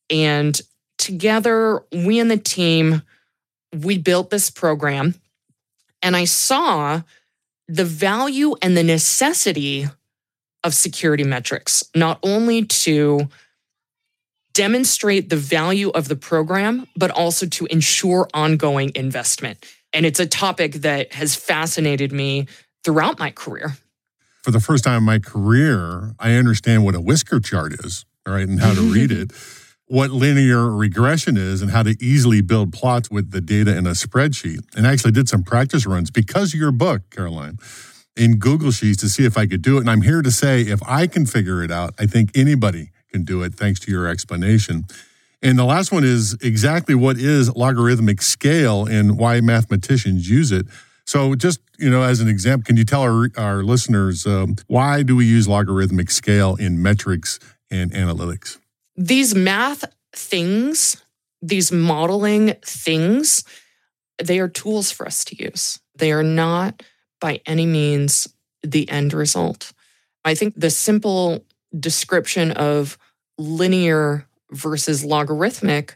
And 0.09 0.59
together, 0.97 1.83
we 1.91 2.19
and 2.19 2.29
the 2.29 2.37
team, 2.37 3.01
we 3.73 3.97
built 3.97 4.29
this 4.29 4.49
program. 4.49 5.15
And 6.01 6.15
I 6.15 6.25
saw 6.25 7.01
the 7.67 7.85
value 7.85 8.55
and 8.61 8.75
the 8.75 8.83
necessity 8.83 9.87
of 10.63 10.73
security 10.73 11.23
metrics, 11.23 11.83
not 11.95 12.19
only 12.23 12.65
to 12.65 13.29
demonstrate 14.53 15.29
the 15.29 15.35
value 15.37 15.89
of 15.89 16.07
the 16.07 16.15
program, 16.15 16.87
but 16.95 17.11
also 17.11 17.45
to 17.47 17.65
ensure 17.67 18.27
ongoing 18.33 18.91
investment. 18.95 19.65
And 19.91 20.05
it's 20.05 20.19
a 20.19 20.25
topic 20.25 20.73
that 20.75 21.13
has 21.13 21.35
fascinated 21.35 22.11
me 22.11 22.47
throughout 22.83 23.19
my 23.19 23.31
career. 23.31 23.77
For 24.43 24.51
the 24.51 24.59
first 24.59 24.83
time 24.83 24.97
in 24.97 25.03
my 25.03 25.19
career, 25.19 26.15
I 26.19 26.33
understand 26.33 26.83
what 26.83 26.95
a 26.95 27.01
whisker 27.01 27.39
chart 27.39 27.73
is, 27.85 28.05
all 28.27 28.33
right, 28.33 28.45
and 28.45 28.59
how 28.59 28.73
to 28.73 28.81
read 28.81 29.09
it, 29.09 29.31
what 29.87 30.11
linear 30.11 30.69
regression 30.69 31.37
is, 31.37 31.61
and 31.61 31.71
how 31.71 31.81
to 31.83 31.95
easily 32.01 32.41
build 32.41 32.73
plots 32.73 33.09
with 33.09 33.31
the 33.31 33.39
data 33.39 33.73
in 33.75 33.87
a 33.87 33.91
spreadsheet. 33.91 34.59
And 34.75 34.85
I 34.85 34.91
actually 34.91 35.13
did 35.13 35.29
some 35.29 35.43
practice 35.43 35.85
runs 35.85 36.11
because 36.11 36.53
of 36.53 36.59
your 36.59 36.73
book, 36.73 37.09
Caroline, 37.09 37.57
in 38.17 38.37
Google 38.37 38.71
Sheets 38.71 38.97
to 38.97 39.07
see 39.07 39.23
if 39.23 39.37
I 39.37 39.45
could 39.45 39.61
do 39.61 39.77
it. 39.77 39.81
And 39.81 39.89
I'm 39.89 40.01
here 40.01 40.21
to 40.21 40.31
say 40.31 40.63
if 40.63 40.83
I 40.85 41.07
can 41.07 41.25
figure 41.25 41.63
it 41.63 41.71
out, 41.71 41.93
I 41.97 42.05
think 42.05 42.31
anybody 42.35 42.91
can 43.13 43.23
do 43.23 43.43
it 43.43 43.55
thanks 43.55 43.79
to 43.81 43.91
your 43.91 44.07
explanation. 44.07 44.83
And 45.41 45.57
the 45.57 45.63
last 45.63 45.93
one 45.93 46.03
is 46.03 46.37
exactly 46.41 46.95
what 46.95 47.17
is 47.17 47.55
logarithmic 47.55 48.21
scale 48.21 48.85
and 48.85 49.17
why 49.17 49.39
mathematicians 49.39 50.29
use 50.29 50.51
it. 50.51 50.65
So, 51.05 51.35
just 51.35 51.59
you 51.77 51.89
know, 51.89 52.03
as 52.03 52.19
an 52.21 52.27
example, 52.27 52.65
can 52.65 52.77
you 52.77 52.85
tell 52.85 53.01
our 53.01 53.29
our 53.37 53.63
listeners 53.63 54.25
um, 54.25 54.55
why 54.67 55.03
do 55.03 55.15
we 55.15 55.25
use 55.25 55.47
logarithmic 55.47 56.11
scale 56.11 56.55
in 56.55 56.81
metrics 56.81 57.39
and 57.69 57.91
analytics? 57.91 58.57
These 58.95 59.35
math 59.35 59.85
things, 60.15 61.03
these 61.41 61.71
modeling 61.71 62.55
things, 62.63 63.43
they 64.23 64.39
are 64.39 64.47
tools 64.47 64.91
for 64.91 65.05
us 65.05 65.25
to 65.25 65.43
use. 65.43 65.79
They 65.95 66.11
are 66.11 66.23
not 66.23 66.83
by 67.19 67.41
any 67.45 67.65
means 67.65 68.27
the 68.61 68.89
end 68.89 69.13
result. 69.13 69.73
I 70.25 70.35
think 70.35 70.53
the 70.55 70.69
simple 70.69 71.45
description 71.77 72.51
of 72.51 72.97
linear 73.37 74.27
versus 74.51 75.03
logarithmic, 75.03 75.95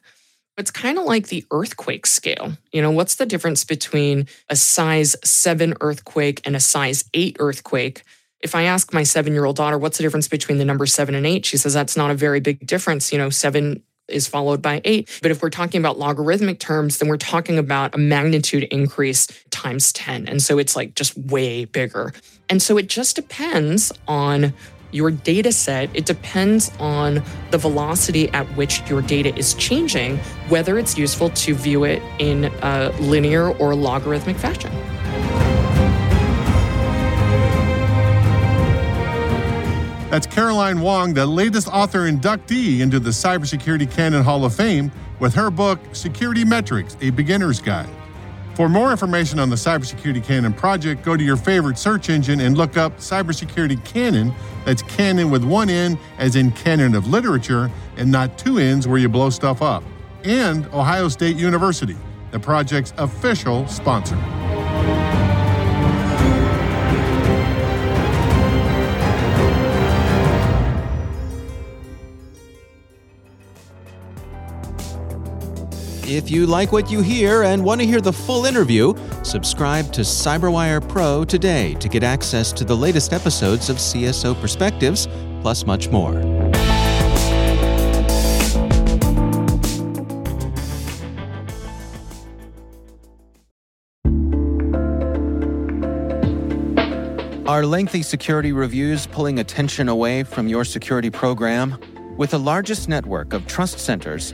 it's 0.57 0.71
kind 0.71 0.97
of 0.97 1.05
like 1.05 1.27
the 1.27 1.45
earthquake 1.51 2.07
scale. 2.07 2.53
You 2.71 2.81
know, 2.81 2.91
what's 2.91 3.15
the 3.15 3.25
difference 3.25 3.63
between 3.63 4.27
a 4.49 4.55
size 4.55 5.15
seven 5.23 5.75
earthquake 5.81 6.41
and 6.45 6.55
a 6.55 6.59
size 6.59 7.05
eight 7.13 7.37
earthquake? 7.39 8.03
If 8.41 8.55
I 8.55 8.63
ask 8.63 8.93
my 8.93 9.03
seven 9.03 9.33
year 9.33 9.45
old 9.45 9.55
daughter, 9.55 9.77
what's 9.77 9.97
the 9.97 10.03
difference 10.03 10.27
between 10.27 10.57
the 10.57 10.65
number 10.65 10.85
seven 10.85 11.15
and 11.15 11.25
eight? 11.25 11.45
She 11.45 11.57
says, 11.57 11.73
that's 11.73 11.95
not 11.95 12.11
a 12.11 12.15
very 12.15 12.39
big 12.39 12.65
difference. 12.65 13.11
You 13.11 13.17
know, 13.19 13.29
seven 13.29 13.83
is 14.07 14.27
followed 14.27 14.61
by 14.61 14.81
eight. 14.85 15.19
But 15.21 15.31
if 15.31 15.41
we're 15.41 15.49
talking 15.49 15.79
about 15.79 15.99
logarithmic 15.99 16.59
terms, 16.59 16.97
then 16.97 17.09
we're 17.09 17.17
talking 17.17 17.59
about 17.59 17.93
a 17.93 17.97
magnitude 17.97 18.63
increase 18.65 19.27
times 19.49 19.91
10. 19.93 20.27
And 20.27 20.41
so 20.41 20.57
it's 20.57 20.75
like 20.75 20.95
just 20.95 21.17
way 21.17 21.65
bigger. 21.65 22.13
And 22.49 22.61
so 22.61 22.77
it 22.77 22.87
just 22.87 23.15
depends 23.15 23.91
on 24.07 24.53
your 24.91 25.11
data 25.11 25.51
set, 25.51 25.89
it 25.93 26.05
depends 26.05 26.71
on 26.79 27.23
the 27.51 27.57
velocity 27.57 28.29
at 28.29 28.45
which 28.55 28.87
your 28.89 29.01
data 29.01 29.35
is 29.35 29.53
changing, 29.55 30.17
whether 30.49 30.77
it's 30.77 30.97
useful 30.97 31.29
to 31.31 31.53
view 31.53 31.83
it 31.83 32.01
in 32.19 32.45
a 32.61 32.89
linear 32.99 33.49
or 33.57 33.75
logarithmic 33.75 34.37
fashion. 34.37 34.71
That's 40.09 40.25
Caroline 40.25 40.79
Wong, 40.79 41.13
the 41.13 41.25
latest 41.25 41.67
author 41.67 42.09
inductee 42.09 42.79
into 42.79 42.99
the 42.99 43.09
Cybersecurity 43.09 43.91
Canon 43.91 44.23
Hall 44.23 44.45
of 44.45 44.55
Fame, 44.55 44.89
with 45.19 45.33
her 45.33 45.51
book, 45.51 45.79
Security 45.91 46.45
Metrics 46.45 46.95
A 47.01 47.09
Beginner's 47.09 47.59
Guide. 47.59 47.89
For 48.57 48.67
more 48.67 48.89
information 48.89 49.37
on 49.37 49.51
the 49.51 49.55
Cybersecurity 49.55 50.23
Canon 50.23 50.51
project, 50.51 51.03
go 51.03 51.15
to 51.15 51.23
your 51.23 51.37
favorite 51.37 51.77
search 51.77 52.09
engine 52.09 52.39
and 52.39 52.57
look 52.57 52.75
up 52.75 52.97
Cybersecurity 52.97 53.85
Canon. 53.85 54.33
That's 54.65 54.81
canon 54.81 55.29
with 55.29 55.43
one 55.43 55.69
N, 55.69 55.95
as 56.17 56.35
in 56.35 56.49
canon 56.49 56.95
of 56.95 57.05
literature, 57.05 57.69
and 57.97 58.11
not 58.11 58.39
two 58.39 58.57
N's 58.57 58.87
where 58.87 58.97
you 58.97 59.09
blow 59.09 59.29
stuff 59.29 59.61
up. 59.61 59.83
And 60.23 60.65
Ohio 60.73 61.07
State 61.07 61.37
University, 61.37 61.95
the 62.31 62.39
project's 62.39 62.95
official 62.97 63.67
sponsor. 63.67 64.17
If 76.07 76.31
you 76.31 76.45
like 76.45 76.71
what 76.71 76.89
you 76.89 77.01
hear 77.01 77.43
and 77.43 77.65
want 77.65 77.81
to 77.81 77.85
hear 77.85 77.99
the 77.99 78.13
full 78.13 78.45
interview, 78.45 78.93
subscribe 79.23 79.91
to 79.91 80.01
Cyberwire 80.01 80.87
Pro 80.87 81.25
today 81.25 81.73
to 81.81 81.89
get 81.89 82.01
access 82.01 82.53
to 82.53 82.63
the 82.63 82.77
latest 82.77 83.11
episodes 83.11 83.69
of 83.69 83.75
CSO 83.75 84.39
Perspectives, 84.39 85.09
plus 85.41 85.65
much 85.65 85.89
more. 85.89 86.13
Are 97.49 97.65
lengthy 97.65 98.01
security 98.01 98.53
reviews 98.53 99.07
pulling 99.07 99.39
attention 99.39 99.89
away 99.89 100.23
from 100.23 100.47
your 100.47 100.63
security 100.63 101.09
program? 101.09 101.77
With 102.17 102.31
the 102.31 102.39
largest 102.39 102.87
network 102.89 103.33
of 103.33 103.45
trust 103.45 103.77
centers, 103.77 104.33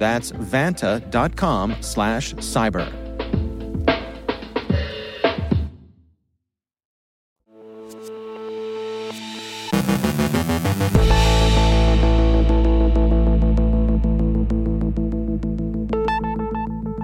That's 0.00 0.32
vanta.com 0.32 1.76
slash 1.82 2.32
cyber. 2.36 2.90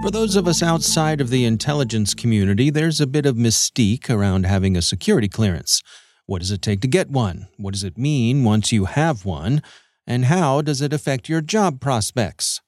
For 0.01 0.09
those 0.09 0.35
of 0.35 0.47
us 0.47 0.63
outside 0.63 1.21
of 1.21 1.29
the 1.29 1.45
intelligence 1.45 2.15
community, 2.15 2.71
there's 2.71 2.99
a 2.99 3.05
bit 3.05 3.27
of 3.27 3.35
mystique 3.35 4.09
around 4.09 4.47
having 4.47 4.75
a 4.75 4.81
security 4.81 5.27
clearance. 5.27 5.83
What 6.25 6.39
does 6.39 6.49
it 6.49 6.63
take 6.63 6.81
to 6.81 6.87
get 6.87 7.11
one? 7.11 7.47
What 7.57 7.75
does 7.75 7.83
it 7.83 7.99
mean 7.99 8.43
once 8.43 8.71
you 8.71 8.85
have 8.85 9.23
one? 9.23 9.61
And 10.07 10.25
how 10.25 10.63
does 10.63 10.81
it 10.81 10.93
affect 10.93 11.29
your 11.29 11.41
job 11.41 11.79
prospects? 11.79 12.59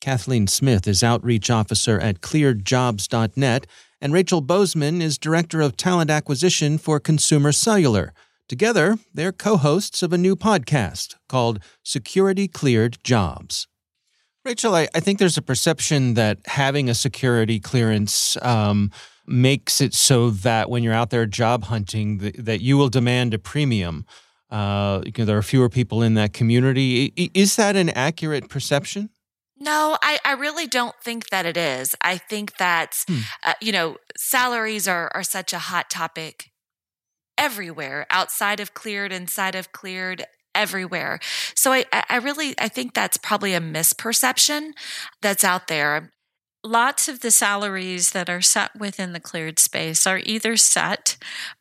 Kathleen 0.00 0.46
Smith 0.46 0.86
is 0.86 1.02
Outreach 1.02 1.50
Officer 1.50 1.98
at 1.98 2.20
clearedjobs.net, 2.20 3.66
and 4.00 4.12
Rachel 4.12 4.40
Bozeman 4.40 5.02
is 5.02 5.18
Director 5.18 5.60
of 5.60 5.76
Talent 5.76 6.10
Acquisition 6.10 6.78
for 6.78 7.00
Consumer 7.00 7.52
Cellular. 7.52 8.12
Together, 8.48 8.96
they're 9.12 9.32
co 9.32 9.56
hosts 9.56 10.02
of 10.02 10.12
a 10.12 10.18
new 10.18 10.36
podcast 10.36 11.16
called 11.28 11.60
Security 11.82 12.48
Cleared 12.48 12.98
Jobs. 13.02 13.66
Rachel, 14.44 14.74
I, 14.74 14.88
I, 14.94 15.00
think 15.00 15.18
there's 15.18 15.36
a 15.36 15.42
perception 15.42 16.14
that 16.14 16.38
having 16.46 16.88
a 16.88 16.94
security 16.94 17.60
clearance 17.60 18.38
um, 18.40 18.90
makes 19.26 19.80
it 19.80 19.92
so 19.92 20.30
that 20.30 20.70
when 20.70 20.82
you're 20.82 20.94
out 20.94 21.10
there 21.10 21.26
job 21.26 21.64
hunting, 21.64 22.18
that, 22.18 22.44
that 22.46 22.60
you 22.62 22.78
will 22.78 22.88
demand 22.88 23.34
a 23.34 23.38
premium. 23.38 24.06
Uh, 24.48 25.02
you 25.04 25.12
know, 25.18 25.24
there 25.26 25.36
are 25.36 25.42
fewer 25.42 25.68
people 25.68 26.02
in 26.02 26.14
that 26.14 26.32
community. 26.32 27.12
Is 27.34 27.56
that 27.56 27.76
an 27.76 27.90
accurate 27.90 28.48
perception? 28.48 29.10
No, 29.60 29.98
I, 30.02 30.18
I 30.24 30.32
really 30.32 30.66
don't 30.66 30.94
think 31.02 31.30
that 31.30 31.46
it 31.46 31.56
is. 31.56 31.94
I 32.00 32.16
think 32.16 32.58
that, 32.58 33.04
hmm. 33.08 33.20
uh, 33.44 33.54
you 33.60 33.72
know, 33.72 33.96
salaries 34.16 34.86
are, 34.86 35.10
are 35.14 35.22
such 35.22 35.52
a 35.52 35.58
hot 35.58 35.90
topic 35.90 36.50
everywhere, 37.36 38.06
outside 38.10 38.60
of 38.60 38.74
cleared, 38.74 39.12
inside 39.12 39.54
of 39.54 39.72
cleared, 39.72 40.24
everywhere. 40.54 41.20
So 41.54 41.72
I, 41.72 41.84
I 41.92 42.16
really, 42.16 42.54
I 42.58 42.68
think 42.68 42.94
that's 42.94 43.16
probably 43.16 43.54
a 43.54 43.60
misperception 43.60 44.72
that's 45.22 45.44
out 45.44 45.68
there 45.68 46.12
lots 46.68 47.08
of 47.08 47.20
the 47.20 47.30
salaries 47.30 48.10
that 48.10 48.28
are 48.28 48.42
set 48.42 48.76
within 48.78 49.12
the 49.12 49.20
cleared 49.20 49.58
space 49.58 50.06
are 50.06 50.20
either 50.24 50.56
set 50.56 51.16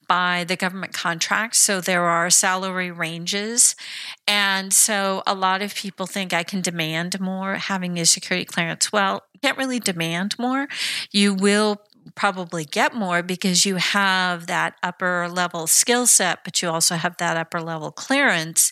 by 0.07 0.43
the 0.43 0.55
government 0.55 0.93
contracts. 0.93 1.59
So 1.59 1.81
there 1.81 2.05
are 2.05 2.29
salary 2.29 2.91
ranges. 2.91 3.75
And 4.27 4.73
so 4.73 5.23
a 5.25 5.33
lot 5.33 5.61
of 5.61 5.75
people 5.75 6.05
think 6.05 6.33
I 6.33 6.43
can 6.43 6.61
demand 6.61 7.19
more 7.19 7.55
having 7.55 7.97
a 7.97 8.05
security 8.05 8.45
clearance. 8.45 8.91
Well, 8.91 9.23
you 9.33 9.39
can't 9.41 9.57
really 9.57 9.79
demand 9.79 10.37
more. 10.37 10.67
You 11.11 11.33
will 11.33 11.81
probably 12.15 12.65
get 12.65 12.93
more 12.93 13.21
because 13.21 13.65
you 13.65 13.75
have 13.75 14.47
that 14.47 14.75
upper 14.81 15.27
level 15.29 15.67
skill 15.67 16.07
set, 16.07 16.39
but 16.43 16.61
you 16.61 16.69
also 16.69 16.95
have 16.95 17.17
that 17.17 17.37
upper 17.37 17.61
level 17.61 17.91
clearance. 17.91 18.71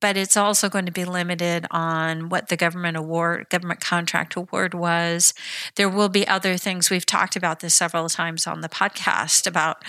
But 0.00 0.16
it's 0.16 0.36
also 0.36 0.68
going 0.68 0.86
to 0.86 0.92
be 0.92 1.04
limited 1.04 1.66
on 1.70 2.28
what 2.28 2.48
the 2.48 2.56
government 2.56 2.96
award, 2.96 3.48
government 3.48 3.80
contract 3.80 4.36
award 4.36 4.74
was. 4.74 5.32
There 5.76 5.88
will 5.88 6.08
be 6.08 6.26
other 6.28 6.56
things. 6.56 6.90
We've 6.90 7.06
talked 7.06 7.36
about 7.36 7.60
this 7.60 7.74
several 7.74 8.08
times 8.08 8.46
on 8.46 8.60
the 8.60 8.68
podcast 8.68 9.46
about 9.46 9.84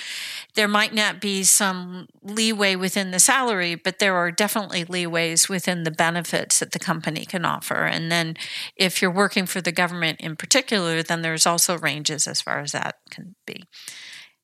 there 0.55 0.67
might 0.67 0.93
not 0.93 1.19
be 1.19 1.43
some 1.43 2.07
leeway 2.23 2.75
within 2.75 3.11
the 3.11 3.19
salary, 3.19 3.75
but 3.75 3.99
there 3.99 4.15
are 4.15 4.31
definitely 4.31 4.85
leeways 4.85 5.49
within 5.49 5.83
the 5.83 5.91
benefits 5.91 6.59
that 6.59 6.71
the 6.71 6.79
company 6.79 7.25
can 7.25 7.45
offer. 7.45 7.85
And 7.85 8.11
then 8.11 8.35
if 8.75 9.01
you're 9.01 9.11
working 9.11 9.45
for 9.45 9.61
the 9.61 9.71
government 9.71 10.21
in 10.21 10.35
particular, 10.35 11.03
then 11.03 11.21
there's 11.21 11.45
also 11.45 11.77
ranges 11.77 12.27
as 12.27 12.41
far 12.41 12.59
as 12.59 12.71
that 12.71 12.95
can 13.09 13.35
be. 13.45 13.63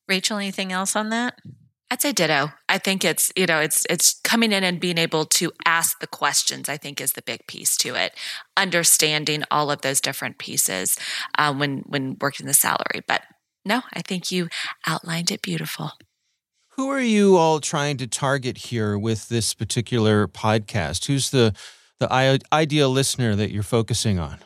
Rachel, 0.07 0.37
anything 0.37 0.71
else 0.71 0.95
on 0.95 1.09
that? 1.09 1.39
I'd 1.93 2.01
say 2.01 2.11
ditto. 2.11 2.51
I 2.67 2.79
think 2.79 3.05
it's 3.05 3.31
you 3.35 3.45
know 3.45 3.59
it's 3.59 3.85
it's 3.87 4.19
coming 4.23 4.51
in 4.51 4.63
and 4.63 4.79
being 4.79 4.97
able 4.97 5.25
to 5.25 5.51
ask 5.63 5.99
the 5.99 6.07
questions. 6.07 6.67
I 6.67 6.75
think 6.75 6.99
is 6.99 7.13
the 7.13 7.21
big 7.21 7.45
piece 7.45 7.77
to 7.77 7.93
it. 7.93 8.17
Understanding 8.57 9.43
all 9.51 9.69
of 9.69 9.81
those 9.81 10.01
different 10.01 10.39
pieces 10.39 10.97
uh, 11.37 11.53
when 11.53 11.83
when 11.85 12.17
working 12.19 12.47
the 12.47 12.55
salary. 12.55 13.03
But 13.07 13.21
no, 13.63 13.83
I 13.93 14.01
think 14.01 14.31
you 14.31 14.49
outlined 14.87 15.29
it 15.29 15.43
beautiful. 15.43 15.91
Who 16.69 16.89
are 16.89 16.99
you 16.99 17.37
all 17.37 17.59
trying 17.59 17.97
to 17.97 18.07
target 18.07 18.57
here 18.57 18.97
with 18.97 19.29
this 19.29 19.53
particular 19.53 20.27
podcast? 20.27 21.05
Who's 21.05 21.29
the 21.29 21.53
the 21.99 22.41
ideal 22.51 22.89
listener 22.89 23.35
that 23.35 23.51
you're 23.51 23.61
focusing 23.61 24.17
on? 24.17 24.39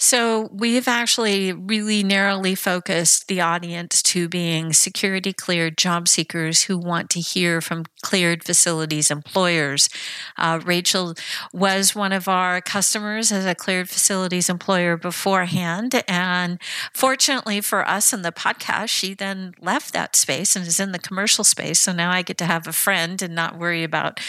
So 0.00 0.48
we've 0.52 0.86
actually 0.86 1.52
really 1.52 2.04
narrowly 2.04 2.54
focused 2.54 3.26
the 3.26 3.40
audience 3.40 4.00
to 4.04 4.28
being 4.28 4.72
security 4.72 5.32
cleared 5.32 5.76
job 5.76 6.06
seekers 6.06 6.62
who 6.62 6.78
want 6.78 7.10
to 7.10 7.20
hear 7.20 7.60
from 7.60 7.84
cleared 8.02 8.44
facilities 8.44 9.10
employers. 9.10 9.88
Uh, 10.36 10.60
Rachel 10.64 11.14
was 11.52 11.96
one 11.96 12.12
of 12.12 12.28
our 12.28 12.60
customers 12.60 13.32
as 13.32 13.44
a 13.44 13.56
cleared 13.56 13.88
facilities 13.88 14.48
employer 14.48 14.96
beforehand. 14.96 16.00
And 16.06 16.60
fortunately 16.92 17.60
for 17.60 17.86
us 17.86 18.12
in 18.12 18.22
the 18.22 18.30
podcast, 18.30 18.90
she 18.90 19.14
then 19.14 19.52
left 19.60 19.92
that 19.94 20.14
space 20.14 20.54
and 20.54 20.64
is 20.64 20.78
in 20.78 20.92
the 20.92 21.00
commercial 21.00 21.42
space. 21.42 21.80
So 21.80 21.92
now 21.92 22.12
I 22.12 22.22
get 22.22 22.38
to 22.38 22.44
have 22.44 22.68
a 22.68 22.72
friend 22.72 23.20
and 23.20 23.34
not 23.34 23.58
worry 23.58 23.82
about 23.82 24.20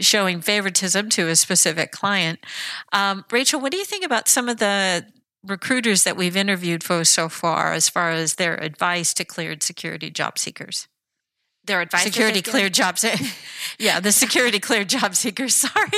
showing 0.00 0.40
favoritism 0.40 1.10
to 1.10 1.28
a 1.28 1.36
specific 1.36 1.92
client. 1.92 2.38
Um, 2.90 3.26
Rachel, 3.30 3.60
what 3.60 3.70
do 3.70 3.76
you 3.76 3.84
think 3.84 4.04
about 4.04 4.26
some 4.26 4.48
of 4.48 4.56
the 4.56 5.09
recruiters 5.44 6.04
that 6.04 6.16
we've 6.16 6.36
interviewed 6.36 6.84
for 6.84 7.04
so 7.04 7.28
far 7.28 7.72
as 7.72 7.88
far 7.88 8.10
as 8.10 8.34
their 8.34 8.56
advice 8.56 9.14
to 9.14 9.24
cleared 9.24 9.62
security 9.62 10.10
job 10.10 10.38
seekers? 10.38 10.88
Their 11.64 11.80
advice 11.80 12.04
security 12.04 12.42
cleared 12.42 12.74
job 12.74 12.96
yeah, 13.78 14.00
the 14.00 14.12
security 14.12 14.60
cleared 14.60 14.88
job 14.88 15.14
seekers. 15.14 15.54
Sorry. 15.56 15.90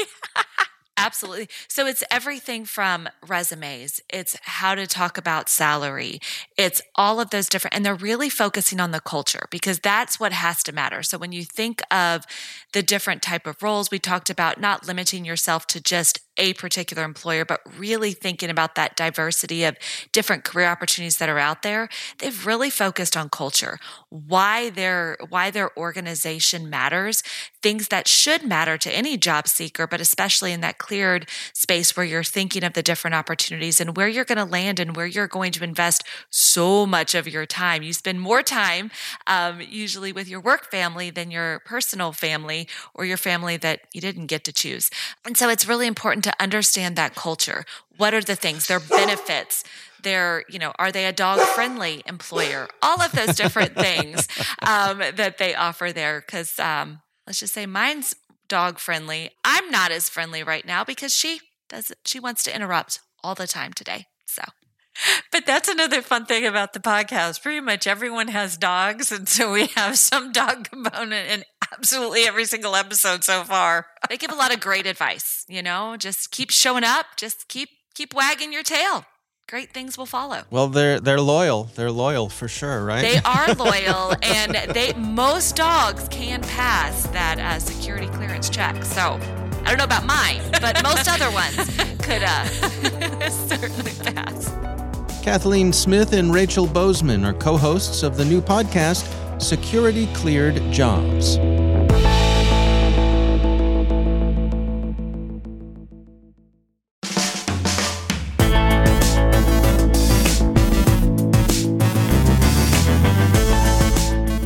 Absolutely. 0.99 1.49
So 1.69 1.87
it's 1.87 2.05
everything 2.11 2.65
from 2.65 3.09
resumes, 3.27 4.01
it's 4.09 4.37
how 4.43 4.75
to 4.75 4.87
talk 4.87 5.17
about 5.17 5.49
salary, 5.49 6.21
it's 6.59 6.83
all 6.95 7.19
of 7.19 7.31
those 7.31 7.49
different, 7.49 7.75
and 7.75 7.85
they're 7.85 7.95
really 7.95 8.29
focusing 8.29 8.79
on 8.79 8.91
the 8.91 9.01
culture 9.01 9.49
because 9.51 9.79
that's 9.79 10.21
what 10.21 10.33
has 10.33 10.63
to 10.65 10.73
matter. 10.73 11.03
So 11.03 11.17
when 11.17 11.33
you 11.33 11.45
think 11.45 11.83
of 11.91 12.25
the 12.73 12.83
different 12.83 13.23
type 13.23 13.47
of 13.47 13.63
roles, 13.63 13.91
we 13.91 13.99
talked 13.99 14.29
about 14.29 14.61
not 14.61 14.87
limiting 14.87 15.25
yourself 15.25 15.67
to 15.69 15.81
just 15.81 16.21
a 16.37 16.55
particular 16.55 17.05
employer, 17.05 17.45
but 17.45 17.61
really 17.79 18.13
thinking 18.13 18.51
about 18.51 18.75
that 18.75 18.97
diversity 18.97 19.65
of 19.65 19.77
different 20.13 20.45
career 20.45 20.67
opportunities 20.67 21.19
that 21.19 21.29
are 21.29 21.39
out 21.39 21.63
there. 21.63 21.89
They've 22.19 22.47
really 22.47 22.71
focused 22.71 23.17
on 23.17 23.29
culture, 23.29 23.79
why 24.09 24.71
their 24.71 25.19
why 25.29 25.51
their 25.51 25.77
organization 25.77 26.71
matters, 26.71 27.23
things 27.63 27.89
that 27.89 28.09
should 28.09 28.45
matter 28.45 28.79
to 28.79 28.91
any 28.91 29.17
job 29.17 29.47
seeker, 29.47 29.87
but 29.87 30.01
especially 30.01 30.53
in 30.53 30.61
that 30.63 30.79
cleared 30.79 31.29
space 31.53 31.97
where 31.97 32.07
you're 32.07 32.25
thinking 32.25 32.65
of 32.65 32.73
the 32.73 32.83
different 32.83 33.15
opportunities 33.15 33.81
and 33.81 33.97
where 33.97 34.09
you're 34.09 34.25
going 34.25 34.39
to 34.39 34.45
land 34.45 34.81
and 34.81 34.97
where 34.97 35.07
you're 35.07 35.29
going 35.29 35.53
to 35.53 35.65
invest 35.65 36.05
so 36.31 36.87
much 36.87 37.15
of 37.15 37.29
your 37.29 37.47
time. 37.47 37.83
You 37.83 37.93
spend 37.93 38.21
more 38.21 38.43
time 38.43 38.91
um, 39.27 39.61
usually 39.61 40.13
with 40.13 40.29
your 40.29 40.41
work 40.41 40.71
family 40.71 41.11
than 41.11 41.31
your 41.31 41.61
personal 41.61 42.13
family 42.13 42.69
or 42.95 43.05
your 43.05 43.17
family 43.17 43.57
that 43.59 43.81
you 43.93 44.01
didn't 44.01 44.27
get 44.27 44.45
to 44.45 44.53
choose. 44.53 44.91
And 45.25 45.37
so 45.37 45.49
it's 45.49 45.69
really 45.69 45.87
important 45.87 46.22
important 46.23 46.39
to 46.39 46.43
understand 46.43 46.97
that 46.97 47.15
culture. 47.15 47.65
What 47.97 48.15
are 48.15 48.21
the 48.21 48.37
things, 48.37 48.67
their 48.67 48.81
benefits, 48.81 49.65
their, 50.03 50.45
you 50.49 50.59
know, 50.59 50.73
are 50.79 50.93
they 50.93 51.07
a 51.07 51.13
dog 51.13 51.41
friendly 51.41 52.03
employer? 52.07 52.69
All 52.83 53.01
of 53.01 53.13
those 53.13 53.37
different 53.37 53.75
things 53.75 54.29
um, 54.63 54.99
that 54.99 55.39
they 55.39 55.55
offer 55.55 55.93
there. 55.93 56.21
Because 56.21 56.59
um, 56.59 57.01
let's 57.27 57.41
just 57.41 57.55
say 57.55 57.67
mine's 57.67 58.15
dog 58.49 58.79
friendly. 58.79 59.31
I'm 59.45 59.71
not 59.71 59.93
as 59.93 60.09
friendly 60.09 60.43
right 60.43 60.67
now 60.67 60.85
because 60.85 61.15
she 61.15 61.41
does, 61.69 61.93
she 62.05 62.21
wants 62.21 62.43
to 62.45 62.55
interrupt 62.55 63.01
all 63.23 63.35
the 63.35 63.47
time 63.47 63.73
today. 63.73 64.07
So. 64.27 64.43
But 65.31 65.47
that's 65.47 65.69
another 65.69 66.03
fun 66.03 66.27
thing 66.27 66.47
about 66.47 66.75
the 66.75 66.81
podcast. 66.81 67.43
Pretty 67.43 67.61
much 67.61 67.87
everyone 67.87 68.29
has 68.29 68.57
dogs. 68.59 69.11
And 69.11 69.29
so 69.29 69.53
we 69.53 69.69
have 69.69 69.97
some 69.97 70.33
dog 70.33 70.69
component 70.69 71.31
in 71.31 71.45
absolutely 71.73 72.23
every 72.23 72.45
single 72.45 72.75
episode 72.77 73.25
so 73.25 73.45
far. 73.45 73.87
they 74.09 74.17
give 74.17 74.31
a 74.31 74.37
lot 74.37 74.53
of 74.53 74.61
great 74.61 74.87
advice, 74.87 75.45
you 75.49 75.63
know, 75.63 75.97
just 75.97 76.31
keep 76.31 76.51
showing 76.51 76.85
up, 76.85 77.07
just 77.17 77.49
keep 77.49 77.69
keep 77.95 78.15
wagging 78.15 78.53
your 78.53 78.63
tail. 78.63 79.05
Great 79.49 79.73
things 79.73 79.99
will 79.99 80.07
follow. 80.07 80.45
Well, 80.51 80.69
they're 80.69 80.99
they're 81.01 81.21
loyal. 81.21 81.65
They're 81.75 81.91
loyal 81.91 82.29
for 82.31 82.49
sure, 82.49 82.85
right? 82.85 83.03
They 83.03 83.19
are 83.19 83.55
loyal, 83.59 84.15
and 84.23 84.55
they 84.73 84.95
most 84.95 85.57
dogs 85.57 86.09
can 86.09 86.41
pass 86.43 87.07
that 87.09 87.39
uh, 87.39 87.59
security 87.59 88.07
clearance 88.09 88.49
check. 88.49 88.83
So 88.85 89.19
I 89.65 89.69
don't 89.69 89.79
know 89.79 89.85
about 89.85 90.07
mine, 90.07 90.41
but 90.53 90.83
most 90.83 91.09
other 91.09 91.31
ones 91.31 91.57
could 92.03 92.23
uh, 92.23 93.29
certainly 93.29 93.93
pass. 94.15 94.51
Kathleen 95.23 95.73
Smith 95.73 96.15
and 96.15 96.35
Rachel 96.35 96.67
Bozeman 96.67 97.25
are 97.25 97.35
co 97.35 97.57
hosts 97.57 98.03
of 98.03 98.17
the 98.17 98.25
new 98.25 98.41
podcast, 98.41 99.07
Security 99.41 100.09
Cleared 100.15 100.57
Jobs. 100.73 101.37